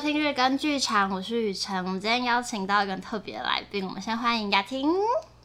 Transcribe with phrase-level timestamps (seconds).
[0.00, 1.84] 听日更剧场，我是雨辰。
[1.84, 4.90] 我们今天邀请到一个特别来宾，我们先欢迎雅婷。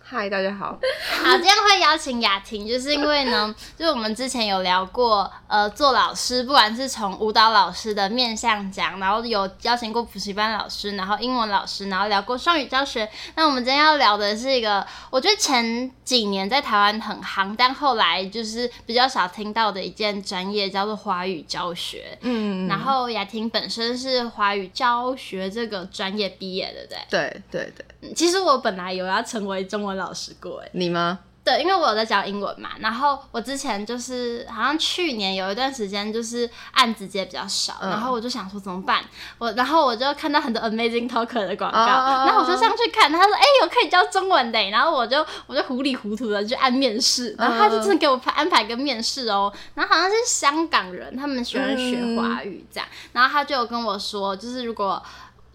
[0.07, 0.79] 嗨，大家好。
[1.23, 13.09] 好，今天会邀请雅婷，就是因为呢， 就是我们之前有聊过，呃，做老师，不管是从舞蹈老师的面向讲，然后有邀请过补习班老师，然后英文老师，然后聊过双语教学。
[13.33, 22.15] 那我们今天要聊的是一个，我觉得前几年在台湾很夯，但后来就是比较少听到的一件专业，叫做华语教学。
[22.21, 27.41] 嗯，然后雅婷本身是华语教学这个专业毕业的，对不对？
[27.49, 27.85] 对对对。
[28.13, 31.19] 其实我本来有要成为中文老师过，哎，你吗？
[31.45, 32.71] 对，因为我有在教英文嘛。
[32.79, 39.03] 然后我之前就是好像去年有一段时间就是案子接比较少，嗯、然后我就想说怎么办？
[39.37, 54.99] 我然后我就看到很多 Amazing Talker 的广告，哦、然后我就上去看，他说哎，我可以教中文的，然后我就我就糊里糊涂的去按面试，然后他就真的给我安排个面试哦，然后好像是香港人，他们喜欢学华语这样，嗯、然后他就有跟我说，就是如果。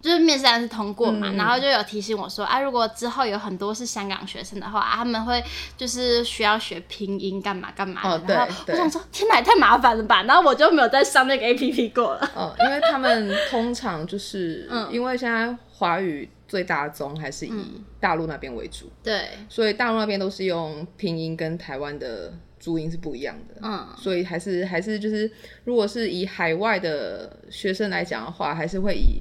[0.01, 5.43] 就是面试还是通过嘛，嗯、然后就有提醒我说啊，如果之后有很多是香港学生的话，啊、他们会
[5.77, 8.17] 就是需要学拼音干嘛干嘛的。
[8.17, 8.35] 哦，对。
[8.35, 10.23] 然后我想说，天哪，也太麻烦了吧！
[10.23, 12.31] 然后我就没有再上那个 APP 过了。
[12.35, 17.53] 哦，因为他们通常就是， 嗯，因为现在华语最大宗还是以
[18.01, 23.57] 大陆那边为主，对、嗯，所以大陆那边都是用拼音，跟台湾的注音是不一样的。
[23.63, 25.31] 嗯，所以还是还是就是，
[25.65, 29.21] 如果是以海外的学生来讲的话，还是会以。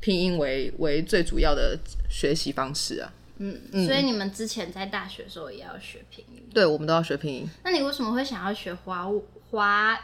[0.00, 1.76] 拼音为为最主要的
[2.08, 6.42] 学习方式啊，嗯，嗯，所以你们之前在大学的时候也要学拼音？
[6.54, 7.48] 对，我们都要学拼音。
[7.64, 9.08] 那你为什么会想要学华
[9.50, 9.98] 华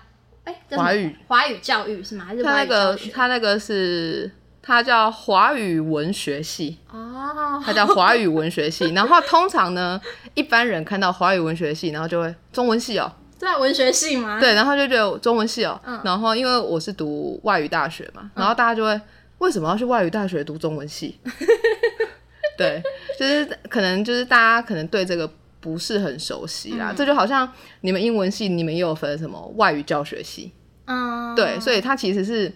[0.44, 2.24] 哎华语华语教育是吗？
[2.24, 8.90] 还是他那个他那个是他叫华语文学系哦，他叫华语文学系。
[8.94, 10.00] 然后通常呢，
[10.34, 14.40] 一般人看到华语文学系，然后就会中文系哦，对，文学系吗？
[14.40, 19.00] 对，然后就觉得中文系哦，嗯，然后因为我是读外语大学嘛，然后大家就会。
[19.38, 21.18] 为什么要去外语大学读中文系？
[22.56, 22.82] 对，
[23.18, 25.30] 就是可能就是大家可能对这个
[25.60, 26.92] 不是很熟悉啦。
[26.92, 27.50] 嗯、这就好像
[27.80, 30.52] 你们英文系，你们也有分什么外语教学系，
[30.86, 32.52] 嗯，对，所以它其实是。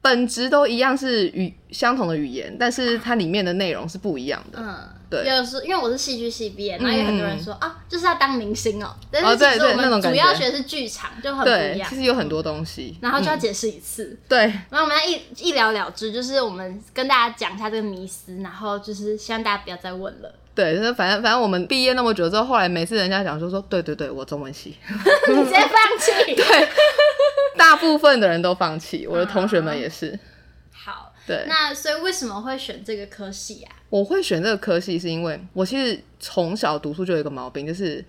[0.00, 4.58] 本质都一样，是语相同的语言，但是它里面的内容是不一样的。
[4.62, 5.24] 嗯，对。
[5.26, 8.94] 有时因为我是戏剧系毕业，然后有很多人说啊，就是要当明星哦。
[9.10, 11.88] 但是其实我们主要学的是剧场，就很不一样。
[11.88, 14.18] 其实有很多东西，然后就要解释一次。
[14.28, 14.38] 对。
[14.70, 20.34] 然后我们要一一了了之，就是我们跟大家讲一下这个迷思，然后就是希望大家不要再问了。
[20.54, 24.76] 对，就是反正反正我们毕业那么久之后，后来每次人家讲说说，对对对，我中文系，
[25.28, 26.34] 你直接放弃。
[26.34, 26.68] 对。
[27.56, 30.10] 大部分的人都放弃，我的同学们也是。
[30.12, 30.18] 好，
[31.28, 33.76] 对，那所以为什么会选这个科系啊？
[33.90, 38.04] 我会选这个科系，是因为我其实从小读书就有一个毛病，就是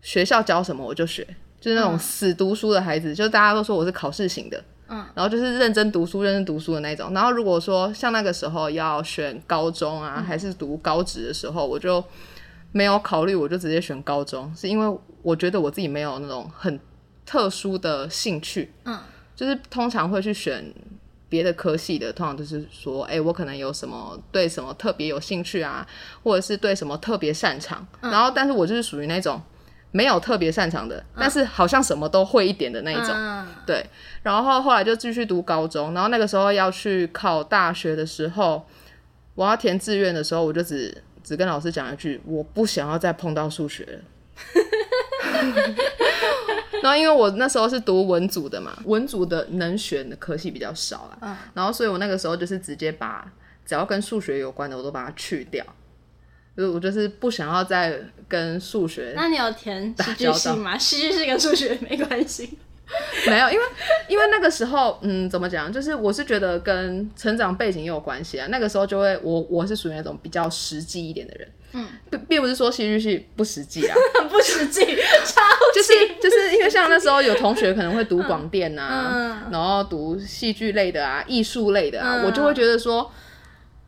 [0.00, 1.26] 学校教什么我就学，
[1.60, 7.12] 就是那种死读书的孩子，嗯、就大家都说我是考试型的，嗯，然后就是认真读书、认真读书的那种。
[7.12, 12.02] 然后如果说像那个时候要选高中啊，嗯、还是读高职的时候，我就
[12.72, 16.80] 没有考虑，我就直接选高中，是因为我觉得我自己没有那种很。
[17.26, 19.00] 特殊的兴趣，嗯，
[19.34, 20.62] 就是通常会去选
[21.28, 25.86] 别的科系的，通常都是说，哎、欸，我可能有什么对什么特别有兴趣啊，
[26.22, 29.40] 或者是对什么特别擅长，嗯、然后，但是我就是属于那种
[29.90, 33.84] 没有特别擅长的，嗯、但是好像什么都会一点的那一种，嗯、对。
[34.22, 38.66] 然后后来就继续读高中，然后那个时候要去考大学的时候，
[39.34, 44.00] 我要填志愿的时候，我就只只跟老师讲一句，我不想要再碰到数学了。
[46.84, 51.18] 然后因为我那时候是读文组的嘛，文组的能选的科系比较少啦。
[51.22, 51.34] 嗯。
[51.54, 53.26] 然后所以我那个时候就是直接把
[53.64, 55.64] 只要跟数学有关的我都把它去掉，
[56.54, 59.14] 就我就是不想要再跟数学。
[59.16, 60.76] 那你有填戏剧系吗？
[60.76, 62.58] 戏剧系跟数学没关系。
[63.26, 63.64] 没有，因为
[64.08, 65.72] 因为那个时候，嗯，怎么讲？
[65.72, 68.46] 就是我是觉得跟成长背景也有关系啊。
[68.50, 71.48] 那个时候就会，我我是属于那种比较实际一点的人。
[71.76, 74.80] 嗯，并并不是说戏剧系不实际啊，很 不实际，
[75.24, 75.42] 超
[75.74, 75.92] 就是
[76.22, 83.10] 就是因为像那时候有同学可能会读广电啊，嗯、然后读戏剧类的啊，艺术类的啊，嗯、我就会觉得说，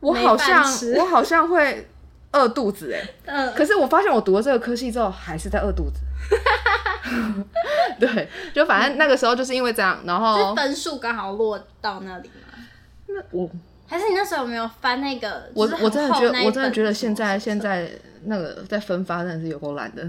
[0.01, 0.61] 我好像
[0.97, 1.87] 我好像会
[2.33, 6.01] 饿肚子哎、欸，嗯，可是我发现我读了这个科系之后，还是在饿肚子。
[7.99, 12.65] 对，就反正那个时候就是因为这样，然后分数刚好落到那里嘛。
[13.07, 13.49] 那我。
[13.89, 15.49] 还是你那时候有没有翻那个？
[15.53, 17.89] 我我真的觉得，我真的觉得现在现在
[18.25, 20.05] 那个在分发真的是有够烂的，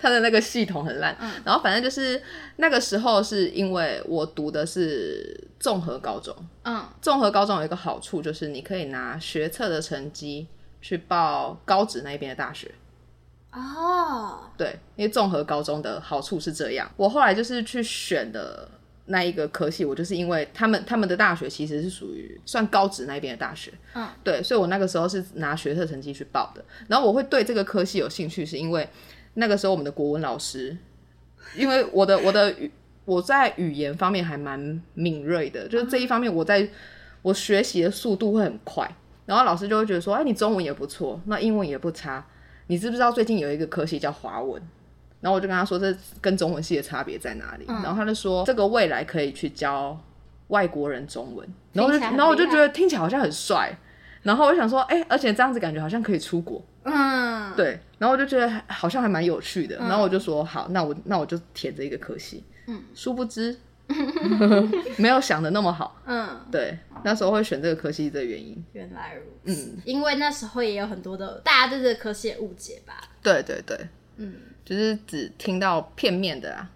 [0.00, 1.12] 他的那个系统很烂。
[1.18, 2.22] 嗯、然后反正就是
[2.58, 6.32] 那个时候是因为我读的是综合高中，
[6.62, 10.46] 嗯，综合高中有一个好处就是你可以拿学测的成绩
[10.80, 12.70] 去报高职那边的大学。
[13.52, 16.90] 哦，对，因为综合高中的好处是这样。
[16.96, 18.66] 我后来就是去选的
[19.06, 26.64] 那一个科系，我就是因为他们他们的大学其实是属于算高职那边的大学，嗯，对，所以我那个时候是拿学测成绩去报的。
[26.88, 28.88] 然后我会对这个科系有兴趣，是因为
[29.34, 30.74] 那个时候我们的国文老师，
[31.54, 32.70] 因为我的我的语
[33.04, 36.66] 我在语言方面还蛮敏锐的，就是这一方面我在
[37.20, 38.90] 我学习的速度会很快。
[39.26, 42.26] 然后老师就会觉得说，哎，你中文也不错，那英文也不差，
[42.66, 44.62] 你知不知道最近有一个科系叫华文？
[45.20, 47.64] 然后我就跟他说，这跟中文系的差别在哪里？
[47.68, 49.96] 嗯、然后他就说，这个未来可以去教
[50.48, 51.48] 外国人中文。
[51.72, 53.72] 然后就，然后我就觉得听起来好像很帅。
[54.22, 56.60] 然后我就想说，哎，而且这样子感觉好像可以出国。
[56.82, 57.78] 嗯，对。
[57.98, 59.76] 然后我就觉得好像还蛮有趣的。
[59.78, 62.42] 嗯、然后我就说，好，那我那我就填这一个科系。
[62.66, 63.56] 嗯，殊不知
[64.98, 65.96] 没有想的那么好。
[66.06, 66.76] 嗯，对。
[67.04, 69.72] 那时候会选这个科系的原因，原来如此。
[69.76, 73.08] 嗯，因为那时候也有很多的大家对这个科系的误解吧。
[73.22, 73.88] 对对对。
[74.16, 74.34] 嗯。
[74.64, 76.70] 就是只听到片面的啊，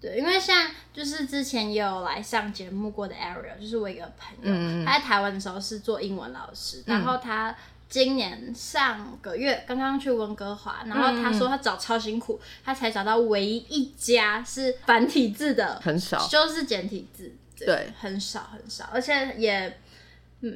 [0.00, 7.54] 对，因为像就是之前也有来上节目过的 Ariel，就是我一个朋友，嗯、他在台湾的时候是做英文老师，嗯、然后他
[7.88, 17.34] 今年上个月刚刚去温哥华，然后他说他找超辛苦，他才找到唯一一家是繁体字的，很少，就是简体字，
[17.66, 19.78] 对，对很少很少，而且也。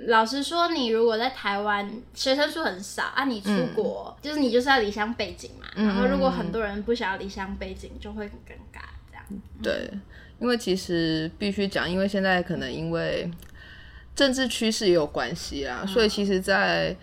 [0.09, 5.67] 老实说，你如果在台湾学生数很少啊，你出国、嗯、就是你就是要离乡背景嘛。
[5.77, 9.25] 嗯、然后如果很多人不想要离乡背景，就会很尴尬这样。
[9.63, 9.89] 对，
[10.41, 13.31] 因为其实必须讲，因为现在可能因为
[14.17, 16.97] 政治趋势也有关系啊，嗯、所以其实在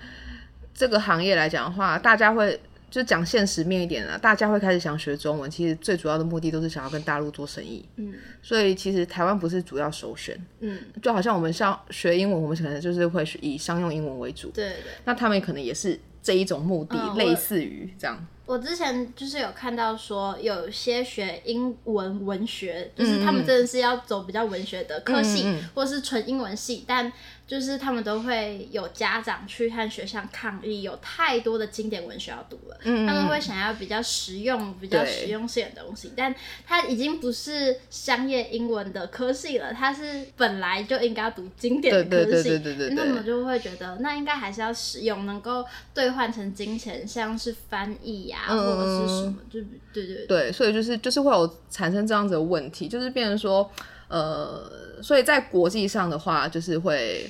[0.73, 2.59] 这个行业来讲的话，大家会。
[2.93, 7.83] 就讲现实面一点啊，大家会开始想学中文，其实最主要的目的都是想要跟大陆做生意。
[7.95, 8.13] 嗯，
[8.43, 10.39] 所以其实台湾不是主要首选。
[10.59, 14.51] 嗯，就好像我们像学英文，我们可能就是会以商用英文为主。
[14.51, 14.91] 对，对，对。
[15.05, 18.23] 那他们可能也是这一种目的，嗯、类似于这样。
[18.45, 25.69] 我之前就是有看到说，有些学英文文学，就是他们真的是要走比较文学的科系，嗯嗯嗯。
[25.73, 27.11] 或是纯英文系，但。
[27.45, 36.33] 就是他们都会有家长去和学校抗议，有太多的经典文学要读了，嗯、他们会想要比较实用、比较实用性的东西，但
[36.65, 42.59] 它已经不是商业英文的科系了，它是本来就应该要读经典的科系，
[42.91, 49.61] 那么就会觉得那应该还是要实用，能够兑换成金钱，像是翻译呀、啊，嗯、或者是什么，就
[49.93, 53.69] 对对对，对，所以就是就是会有产生这样子的问题，就是变成说。
[54.09, 54.69] 呃，
[55.01, 57.27] 所以在国际上的话，就是会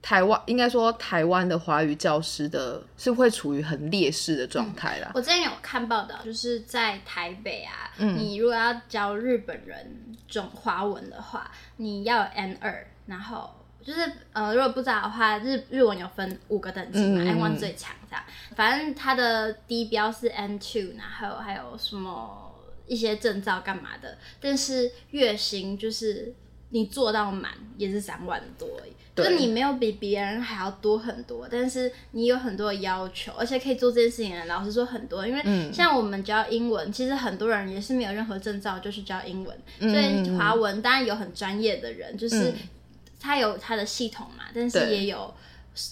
[0.00, 5.10] 台湾应该说台湾的华语教师的是会处于很劣势的状态啦。
[5.14, 13.50] 我之前有看报道，就是在台北啊，嗯、你如果要教日本人中华文的话，你要有 N 二，然后
[13.82, 14.00] 就是
[14.32, 18.24] 呃，如果不知道的话，日日文有分五个等级嘛、嗯、N one 最强这样，
[18.54, 22.48] 反正它的低标是 N two，然后还有什么？
[22.84, 26.34] 一些证照干嘛的，但是月薪就是
[26.70, 42.52] 你做到满也是三万多而已，就你没有比别人还要多很多，但是你有很多的要求，而且可以做这件事情的，老实说很多，因为像我们教英文，嗯、其实很多人也是没有任何证照就去教英文，嗯、所以华文当然有很专业的人，就是
[43.22, 45.32] 他有他的系统嘛，但是也有。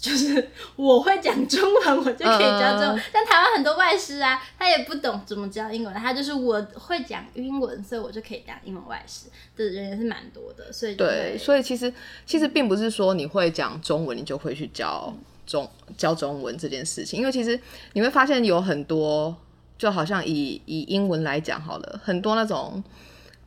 [0.02, 2.98] 就是 我会讲中文，我就可以教中文。
[2.98, 10.70] Uh, 但台湾很多外师啊，他也不懂怎么教英文，他就是我会讲英文，所以我就可以当英文外师的人也是蛮多的。
[10.70, 11.90] 所以对，所以其实
[12.26, 15.10] 其实并不是说你会讲中文，你就会去教
[15.46, 15.66] 中
[15.96, 17.58] 教中文这件事情，因为其实
[17.94, 19.34] 你会发现有很多，
[19.78, 22.84] 就好像以以英文来讲好了，很多那种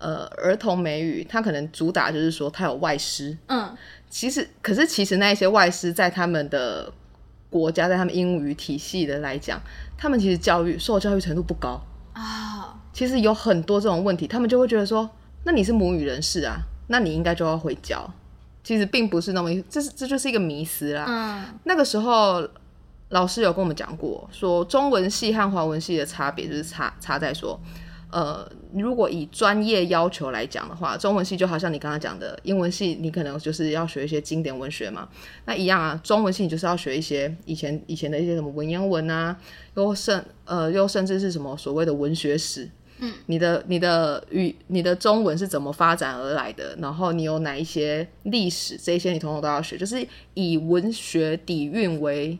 [0.03, 3.75] 呃儿童美语，它可能主打就是说它有外师，嗯。
[4.09, 6.93] 其实，可是其实那一些外师在他们的
[7.49, 9.59] 国家，在他们英语体系的来讲，
[9.97, 11.81] 他们其实教育受教育程度不高
[12.13, 12.21] 啊。
[12.61, 12.73] Oh.
[12.93, 15.09] 其实有很多这种问题，他们就会觉得说，
[15.45, 18.07] 那你是母语人士啊，那你应该就要会教。
[18.63, 21.05] 其实并不是那么，这是这就是一个迷思啦。
[21.07, 21.43] 嗯。
[21.63, 22.47] 那个时候
[23.09, 27.59] 老师有跟我们讲过，说中文系和华文系的差别就是差差在说。
[28.13, 35.09] 呃，如果以专业要求来讲的话，中文系就好像你刚刚讲的，英文系你可能就是要学一些经典文学嘛，
[35.45, 39.35] 那一样啊，中文系你就是要学一些以前以前的一些什么文言文啊，
[39.75, 52.37] 又甚呃又甚至是什么所谓的文学史，嗯，你的你的语你的中文是怎么发展而来的，然后你有哪一些历史，这些你统统都要学，就是以文学底蕴为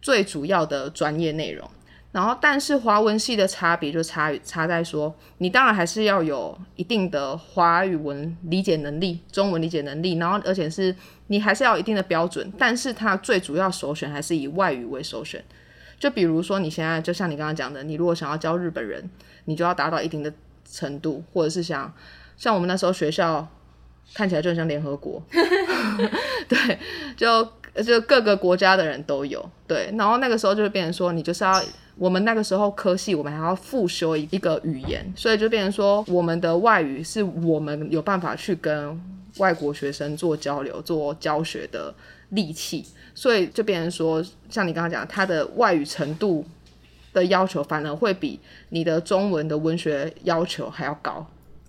[0.00, 1.68] 最主要的专业内容。
[2.12, 10.94] 然后，但是华文系的差别就差差在说，你当然还是要有一定的华语文理解能力、中文理解能力，然后而且是
[11.26, 12.50] 你还是要有一定的标准。
[12.56, 15.44] 但是它最主要首选还是以外语为首选。
[15.98, 19.10] 就比如说你现在，就像你刚刚讲的，你如果想要教日本人，
[19.44, 20.32] 你就要达到一定的
[20.70, 21.92] 程度，或者是想
[22.36, 23.46] 像我们那时候学校
[24.14, 25.22] 看起来就很像联合国，
[26.48, 26.78] 对，
[27.16, 27.44] 就
[27.82, 31.62] 就各个国家的人都有，对，然后那个时候就会变成说，你就是要
[31.98, 39.00] 我们那个时候科系，我们还要复修一个语言，所以就变成说，我们的外语是我们有办法去跟
[39.38, 41.94] 外国学生做交流、做教学的
[42.30, 42.84] 利器，
[43.14, 46.44] 所以就变成说，像你刚刚讲，他的外语程度
[47.14, 48.38] 的要求，反而会比
[48.68, 51.26] 你的中文的文学要求还要高。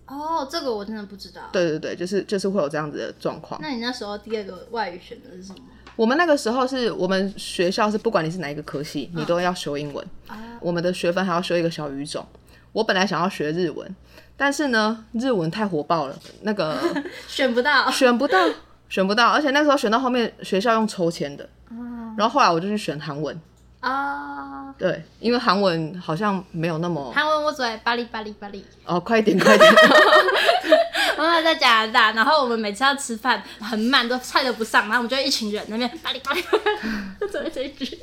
[0.08, 1.42] 哦，这个我真的不知道。
[1.54, 3.60] 对对对，就是就是会有这样子的状况。
[3.62, 5.60] 那你那时候第二个外语选的是什么？
[5.98, 10.06] 我们那个时候是我们学校是不管你是哪一个科系，你都要修英文。
[10.28, 12.26] 啊、我们的学分还要修一个小语种。
[12.72, 13.96] 我本来想要学日文，
[14.38, 16.78] 但是呢，日文太火爆了，那个
[17.28, 18.38] 选不到，选不到，
[18.88, 19.30] 选不到。
[19.32, 21.44] 而且那时候选到后面，学校用抽签的。
[21.70, 23.38] 啊、然后后来我就去选韩文。
[23.80, 27.12] 啊，对，因为韩文好像没有那么。
[27.12, 28.64] 韩文我只会巴黎巴黎巴黎。
[28.86, 29.74] 哦，快一点快一点！
[31.18, 36.42] 我们在加拿大，然后我们每次要吃饭很慢，都菜都不上，然后我们就一群人那边巴黎巴黎，
[37.20, 38.00] 就只会这一句。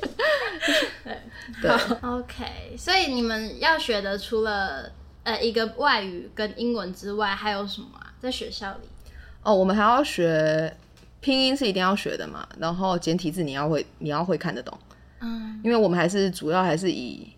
[1.03, 1.17] 对
[1.61, 2.75] 对， OK。
[2.77, 4.91] 所以你们要学的除了
[5.23, 8.11] 呃一个外语跟英文之外，还有什么啊？
[8.19, 8.87] 在学校里？
[9.43, 10.75] 哦，我们还要学
[11.21, 14.77] 拼音是一定要学的嘛，然后简体字你要会，你要会看得懂。
[15.21, 17.31] 嗯，因为我们还是主要还是以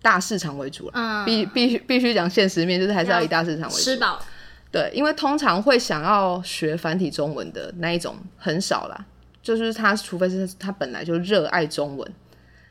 [0.00, 3.80] 大市场为主了，嗯，必必须必须讲现实面，就是还是要以大市场为主。
[3.82, 4.22] 吃饱。
[4.70, 9.04] 对，因为通常会想要学繁体中文的那一种很少啦，
[9.42, 12.12] 就是他除非是他本来就热爱中文，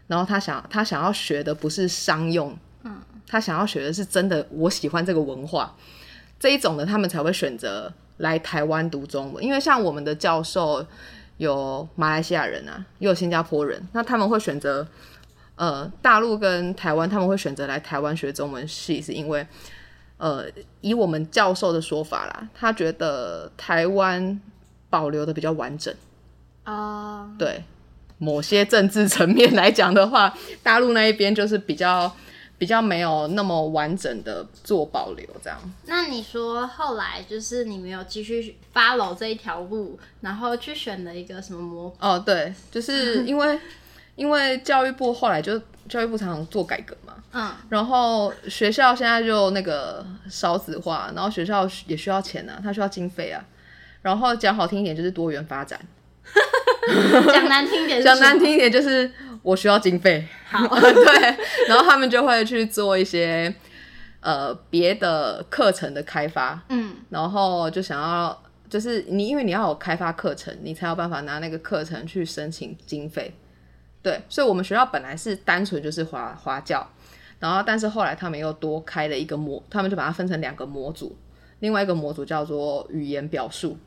[0.07, 5.75] 然后他想他想要学的不是商用，嗯，他想要学的是真的我喜欢这个文化
[6.39, 10.85] 这一种的，他们才会选择来台湾读中文，因为像我们的教授。
[11.37, 14.87] 有马来西亚人啊，也有新加坡人，那他们会选择
[15.57, 19.45] 呃大陆跟台湾，他们会选择来台湾学中文系，是因为
[20.17, 20.45] 呃
[20.81, 24.39] 以我们教授的说法啦，他觉得台湾
[24.89, 25.93] 保留的比较完整
[26.63, 27.37] 啊，uh...
[27.39, 27.63] 对
[28.17, 32.11] 某些政治层面来讲的话，大陆那一边就是比较。
[32.57, 35.59] 比较没有那么完整的做保留，这样。
[35.87, 41.93] 那你说后来就是你没有继续 follow 这一条路，然后去选了一个什么模？
[41.99, 43.59] 哦，对，就是 因为
[44.15, 53.43] 因为教育部后来就教育部常常做改革嘛，嗯，然后学校现在就那个少子化，然后学校也需要钱啊，它需要经费啊，
[54.01, 55.79] 然后讲好听一点就是多元发展，
[57.33, 59.11] 讲难听点，讲难听一点就是。
[59.45, 63.53] 我需要经费，好， 对，然后他们就会去做一些
[64.19, 73.31] 呃别的课程的开发，嗯，然后就想要就是你因为你要有开发课程，你才有办法拿那个课程去申请经费，
[74.05, 76.87] 对，所以我们学校本来是单纯就是华华教，
[77.39, 81.17] 然后但是后来他们又多开了一个模，他们就把它分成两个模组，
[81.61, 83.79] 另外一个模组叫做语言表述，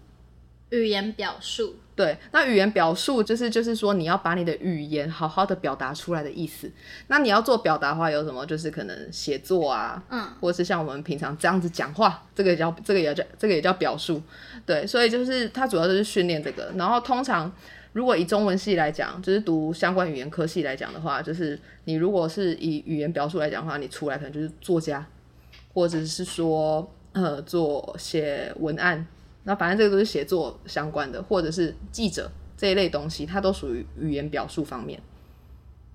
[0.70, 1.76] 语言表述。
[1.94, 6.68] 对，那语言表述就是就是说你要把你的语言好好的表达出来的意思。
[7.06, 8.44] 那你要做表达的话，有什么？
[8.44, 14.20] 就是可能写作啊，嗯，或者是像我们平常这样子讲话，这个也叫这个也叫这个也叫表述。
[14.66, 16.72] 对，所以就是它主要就是训练这个。
[16.76, 17.52] 然后通常
[17.92, 25.04] 如果以中文系来讲，就是读相关语言科系来讲的话，就是你如果是以语言表述来讲的话，你出来可能就是作家，
[25.72, 29.06] 或者是说呃做写文案。
[29.44, 35.00] 那反正这个都是写作相关的，或者是记者这一类东西，它都属于语言表述方面。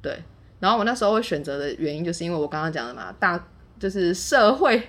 [0.01, 0.23] 对，
[0.59, 3.47] 然后我那时候会选择的原因，就是因为我刚刚讲的嘛，大
[3.79, 4.81] 就是社会，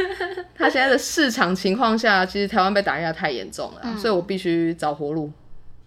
[0.56, 5.30] 它现在的市场情况下，其实台湾被打压太严重了，嗯，所以我必须找活路。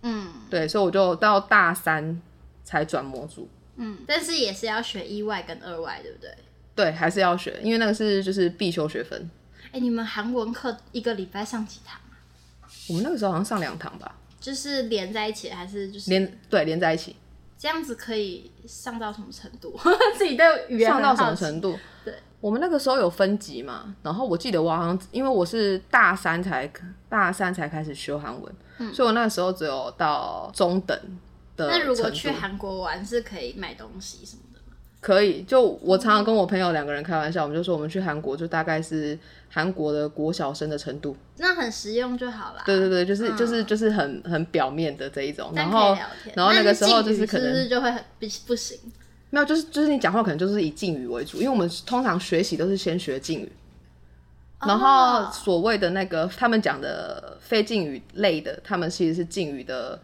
[0.02, 2.22] 嗯，对，所以我就到大三
[2.64, 3.50] 才转模组。
[3.76, 6.30] 嗯，但是也是要学一外跟二外，对不对？
[6.76, 9.30] 对，还是要学，因为那个是就是必修学分。
[9.68, 12.00] 哎，欸，你们韩文课一个礼拜上几堂？
[12.88, 17.16] 我们那个时候好像上两堂吧，就是连在一起还是就是连对连在一起，
[17.58, 19.78] 这样子可以上到什么程度？
[20.18, 21.78] 自己对语言上到什么程度？
[22.04, 26.72] 对，我们那个时候有分级嘛，然后我记得我好像因为我是大三才
[27.10, 30.98] 大三才开始学韩文，嗯，所以我那个时候只有到中等
[31.58, 31.68] 的。
[31.68, 34.60] 那如果去韩国玩是可以买东西什么的？
[35.02, 39.18] 可以，就我常常跟我朋友两个人开玩笑，我们就说我们去韩国就大概是
[39.50, 42.64] 韩国的国小生的程度，那很实用就好了。
[42.66, 45.98] 对对对，就是、嗯、就是就是很很表面的这一种，然后
[46.36, 48.78] 然后那个时候就是可能就会不不行，
[49.31, 53.53] 没有就是就是你讲话可能就是以敬语为主，因为我们通常学习都是先学敬语，
[54.61, 60.01] 然后所谓的那个他们讲的非敬语类的，他们其实是敬语的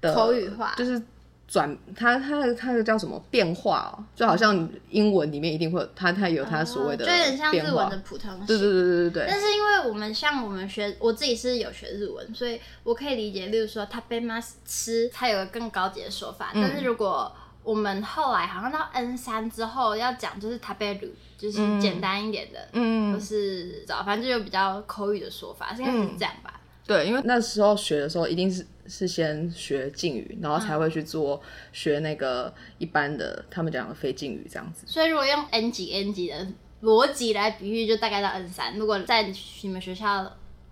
[0.00, 1.02] 的口语化，就是。
[1.50, 8.44] 转它它它的叫什么变化哦，就好像英文里面一定会有它它有它所谓的变化，就有点像日文的普通型。
[8.44, 9.26] 对对对对对对。
[9.26, 16.50] 但是因为我们像我们学，我自己是有学日文，所以我可以理解，例如说食べます吃，它有个更高级的说法。
[16.52, 26.59] 嗯、但是如果 我们后来好像到 N 三之后要讲，就是食べる，就是简单一点的，嗯，就是早，反正就有比较口语的说法，应该是这样吧。
[26.85, 31.41] 对，因为那时候学的时候一定是是先学敬语，然后才会去做
[31.71, 34.85] 学那个一般的他们讲的非敬语这样子。
[34.85, 36.45] 所以如果用 N 级 N 级的
[36.81, 38.77] 逻辑来比喻，就大概到 N 三。
[38.77, 40.29] 如果在你们学校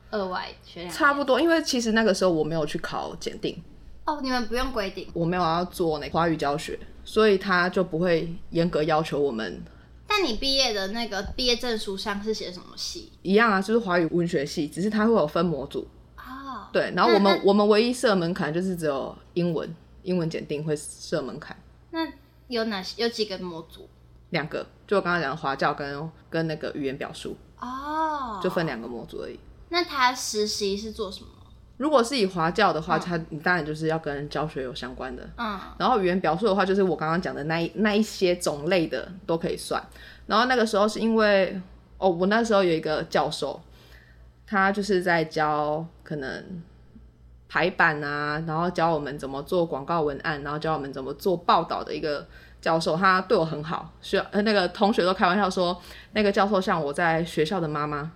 [0.10, 3.64] 额外学两，差不多，因为其实那个时候我没有去考检定。
[4.12, 5.08] 哦，你们不用规定。
[5.14, 9.64] 我没有要做那个华语教学，所以他就不会严格要求我们。
[10.06, 13.14] 但你毕业的那个毕业证书上是写什么系？
[13.22, 15.88] 一样啊，就是华语文学系，只是它会有分模组。
[16.74, 21.56] 对，然后我们我们唯一设门槛就是只有英文，英文检定会设门槛。
[21.92, 22.08] 那
[22.48, 23.02] 有哪些？
[23.04, 23.90] 有几个模组？
[24.30, 27.36] 两个，就我刚刚讲的华教跟跟那个语言表述。
[27.60, 28.40] 哦。
[28.42, 29.38] 就分两个模组而已。
[29.70, 31.28] 那他实习是做什么？
[31.82, 35.28] 如果是以华教的话，它、嗯、你当然就是要跟教学有相关的。
[35.36, 35.60] 嗯。
[35.80, 39.82] 然后语言表述的话，就是我刚刚讲的那一那一些种类的都可以算。
[40.28, 41.60] 然后那个时候是因为
[41.98, 43.60] 哦，我那时候有一个教授。
[44.46, 46.62] 他就是在教可能
[47.48, 52.28] 排版啊，然后教我们怎么做广告文案，然后教我们怎么做报道的一个
[52.60, 52.96] 教授。
[52.98, 58.12] 他对我很好，学呃那个同学都开玩笑说，那个教授像我在学校的妈妈啊。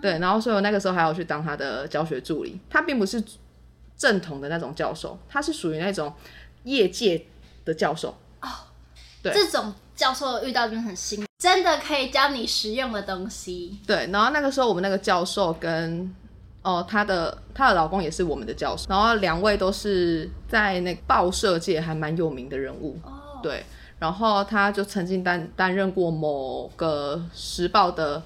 [0.00, 2.58] 对，然后所以我那个时候还要去当他的教学助理。
[2.68, 3.22] 他并不是
[3.96, 6.12] 正统的那种教授，他是属于那种
[6.64, 7.26] 业界
[7.64, 8.48] 的教授哦。
[9.22, 11.26] 对，这种教授遇到真的很辛苦。
[11.38, 13.78] 真的可以教你实用的东西。
[13.86, 16.14] 对，然后那个时候我们那个教授跟
[16.62, 22.98] 哦，她的她的老公也是我们的教授，然后两位都是在那个报社界还蛮有名的人物。
[23.04, 23.64] 哦，对，
[23.98, 28.22] 然后他就曾经担担任过某个时报的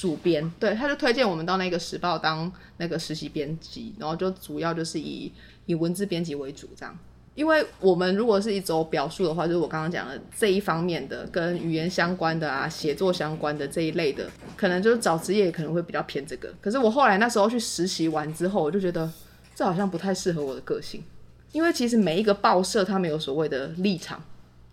[0.00, 5.32] 主编，对，他就推荐我们到那个时报当那个实习编辑，然后就主要就是以
[5.66, 6.96] 以文字编辑为主这样。
[7.34, 16.52] 因为我们如果是一走表述的话，就是我刚刚讲的这一方面的，跟语言相关的啊，写作相关的这一类的，可能就是找职业可能会比较偏这个。
[16.60, 19.10] 可是我后来那时候去实习完之后，我就觉得
[19.54, 21.02] 这好像不太适合我的个性，
[21.50, 24.22] 因为其实每一个报社他们有所谓的立场，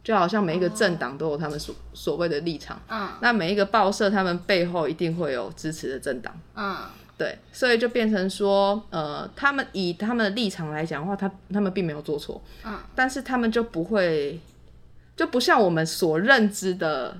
[0.05, 2.79] 就好像每一个政党都有他们所所谓的立场。
[2.87, 6.33] 嗯，那每一个报社他们背后一定会有支持的政党。
[6.55, 6.77] 嗯。
[7.17, 14.37] 对，所以就变成说，呃，他们以他们的立场来讲的话，他他们并没有做错，嗯，但是他们就不会，
[15.15, 17.17] 就不像我们所认知的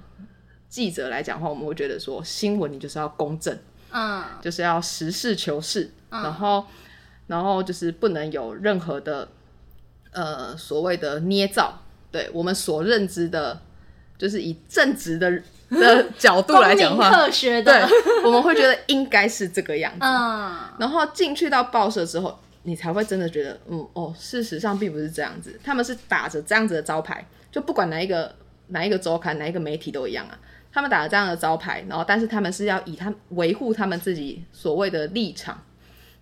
[0.67, 3.58] 记者来讲的话，我们会觉得说，新闻你就是要公正，
[3.91, 6.65] 嗯，就是要实事求是，嗯，然后，
[7.28, 9.30] 然后就是不能有任何的，
[10.12, 11.74] 呃，所谓的捏造，
[12.15, 13.60] 对我们所认知的，
[14.17, 15.41] 就是以正直的。
[15.67, 19.99] 的 角度来讲话，科学的，对，我们会觉得应该是这个样子。
[20.01, 25.60] 嗯，然后进去到报社之后，你才会真的觉得，嗯，哦，事实上并不是这样子。
[25.63, 28.34] 他们是打着这样子的招牌，就不管哪一个
[28.67, 30.38] 哪一个周刊、哪一个媒体都一样啊。
[30.71, 35.60] 他们打着这样的招牌，然后但是他们是要以他维护他们自己所谓的立场，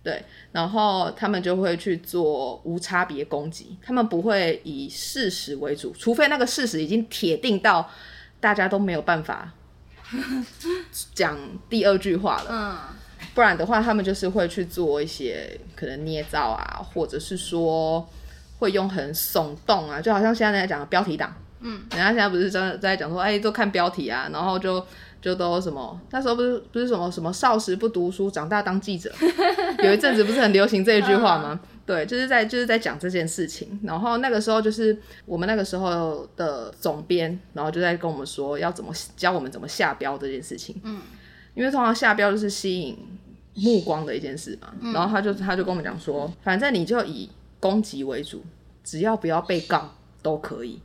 [0.04, 7.90] 对，然后他们就会去做无差别攻击，他们不会以事实为主，除非那个事实已经铁定到。
[8.40, 9.50] 大家都没有办法
[11.14, 11.38] 讲
[11.70, 12.76] 第二句话了，嗯，
[13.34, 18.06] 不然的话，他们就是会去做一些可能捏造啊，或者是说
[18.58, 24.86] 会用很耸动啊，就好像现在在讲的标题党，嗯，人家现在不是在在讲说，哎，都看标题啊，然后就
[25.24, 29.10] 就都什么，那时候不是不是什么什么少时不读书，长大当记者，
[29.82, 31.58] 有一阵子不是很流行这一句话吗？
[31.62, 40.78] 嗯 对，就是在就是在讲这件事情，然后那个时候就是我们那个时候的总编，然后就在跟我们说要怎么教我们怎么下标这件事情。
[40.84, 41.00] 嗯，
[41.54, 42.98] 因为通常下标就是吸引
[43.54, 44.74] 目光的一件事嘛。
[44.80, 48.44] 嗯，然后他就他就跟我们讲说，反正你就以攻击为主，
[48.82, 50.82] 只要不要被告都可以。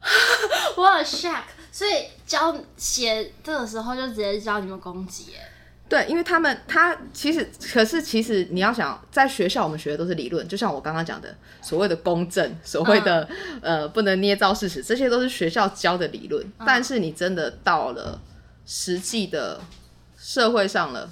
[0.76, 1.42] 我很 shock，
[1.76, 5.40] 所以教写这个时候就直接教你们攻击耶。
[5.86, 13.28] 对，因为他们他其实可是其实你要想，在学校我们学的都是理论，就像我刚刚讲的所谓的公正，所谓的、
[13.60, 16.42] 嗯、呃不能捏造事实，这些都是学校教的理论。
[16.46, 18.18] 嗯、但是你真的到了
[18.64, 19.60] 实际的
[20.16, 21.10] 社会上了，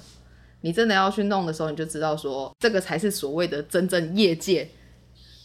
[0.61, 4.67] 你真的要去弄的时候，你就知道说这个才是所谓的真正业界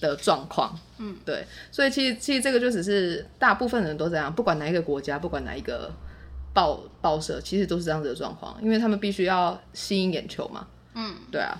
[0.00, 0.78] 的状况。
[0.98, 5.92] 嗯，对，所以其实其实这个就只是大部分人都这样，不管哪一个国家，不管哪一个。
[6.52, 10.66] 报报社其实都是这样子的状况，因为他们必须要吸引眼球嘛。
[10.94, 11.56] 嗯，对啊。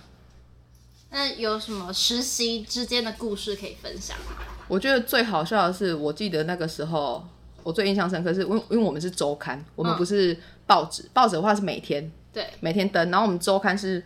[1.11, 4.43] 那有什么实习之间的故事可以分享吗？
[4.67, 7.25] 我觉得最好笑的是，我记得那个时候
[7.63, 14.03] 我最印象深刻是，因为因为我们是周刊，我们不是报纸，报纸的话是每天，对，每天登，然后我们周刊是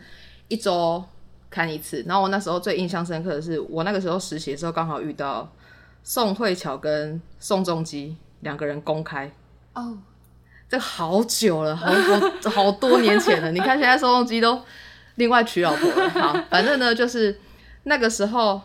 [0.49, 1.03] 一周
[1.55, 2.03] 刊一次。
[2.05, 5.49] 然后我那时候最印象深刻的是，我那个时候实习的时候刚好遇到
[6.03, 9.31] 宋慧乔跟宋仲基两个人公开
[9.73, 9.97] 哦，
[10.67, 13.51] 这好久了，好好好多年前了。
[13.51, 14.61] 你看现在宋仲基都。
[15.17, 17.39] 另外娶老婆了，好，反正呢就是
[17.83, 18.59] 那个时候，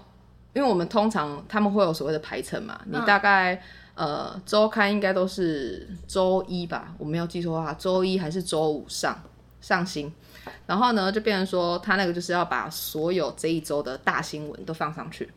[0.53, 3.55] 因为我们通常他们会有所谓的排程嘛，你大概、
[3.95, 9.17] 嗯、呃周刊应该都是周一吧，我没有记错的话，周一还是周五上
[9.61, 10.13] 上新，
[10.67, 15.29] 然后呢就变成说他那个就是要把所有这一周的大新闻都放上去，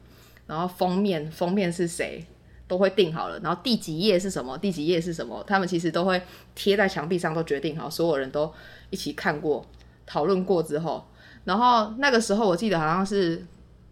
[0.48, 2.26] 然后封面封面是谁
[2.68, 6.22] 都会定好了，然后第几页是什么，第几页是什么，他们其实都会
[6.56, 8.52] 贴在墙壁上都决定好，所有人都
[8.89, 9.66] 一起看过。
[10.06, 11.08] 讨论过之后，
[11.46, 13.42] 然后那个时候我记得好像是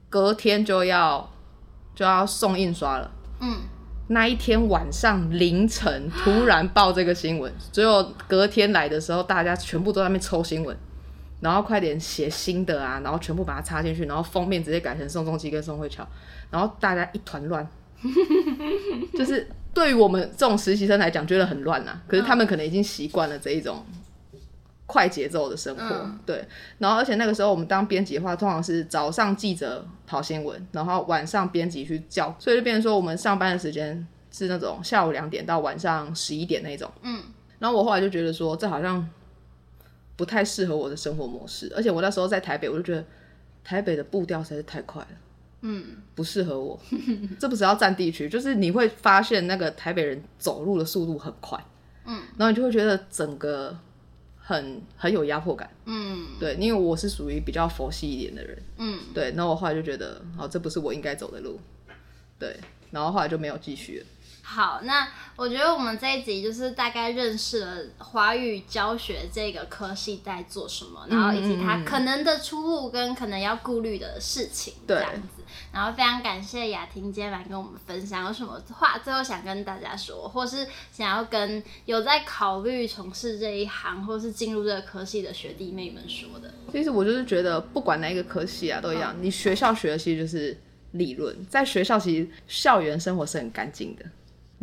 [0.09, 1.31] 隔天就要
[1.95, 3.09] 就要送印刷了。
[3.39, 3.59] 嗯，
[4.07, 10.77] 那一天晚上凌晨突然报这个新闻，只有隔天来的时候，大家全部都在那边抽新闻，
[11.41, 16.07] 然后快点写新的啊，然后全部把它插进去，然后封面直接改成宋仲基跟宋慧乔，
[16.49, 17.67] 然后大家一团乱，
[19.13, 23.85] 就是对于我们这种实习生来讲觉得很乱啊，可是他们可能已经习惯了这一种。
[24.87, 26.45] 快节奏的生活，嗯，对。
[26.79, 36.91] 然后，而且那个时候我们当编辑的话，通常是早上记者跑新闻，然后晚上编辑去叫，所以就变成说我们上班的时间是那种下午两点到晚上十一点那种。
[37.03, 37.23] 嗯。
[37.57, 39.07] 然后我后来就觉得说，这好像
[40.15, 43.03] 不太适合我的生活模式，而且我那时候在台北，我就觉得
[43.63, 45.17] 台北的步调实在是太快了，
[45.61, 46.79] 嗯，不适合我。
[47.39, 51.63] 这不是要占地区，就是你会发现那个台北人走路的速度很快，
[52.05, 53.77] 嗯，然后你就会觉得整个。
[54.43, 61.57] 很很有压迫感，嗯，对，因为我是属于比较佛系一点的人，嗯，对，那我后来就觉得，哦，这不是我应该走的路，
[62.37, 64.05] 对，然后后来就没有继续了。
[64.43, 75.43] 好，那我觉得我们这一集就是大概认识了华语教学这个科系在做什么，然后以及它可能的出路跟可能要顾虑的事情，这样子。
[75.71, 86.53] 然后非常感谢雅婷今天来跟我们分享，有什么话最后想跟大家说，或是想要跟有在考虑从事这一行或是进入这个科系的学弟妹们说的。
[86.73, 89.15] 其实我就是觉得，不管哪一个科系啊，都一样。
[89.21, 90.57] 你学校学的其实就是
[90.91, 94.05] 理论，在学校其实校园生活是很干净的。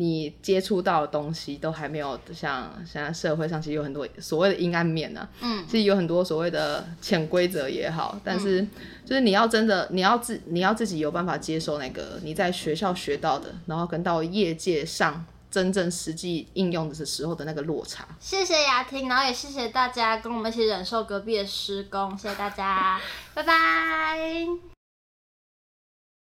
[0.01, 8.65] 你接触到的东西都还没有像现在社会上其实有很多所谓的阴暗面呢、啊，嗯，其实有很多所谓的潜规则也好，但是
[9.05, 18.07] 就是你要真的你要自你要自己有办法接受那个你在学校学到的，然后跟到业界上真正实际应用的时候的那个落差。
[18.21, 23.01] 谢谢雅婷，然后也谢谢大家跟我们一起忍受隔壁的施工，谢谢大家，
[23.35, 24.78] 拜拜。